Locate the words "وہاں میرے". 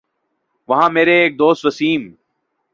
0.69-1.15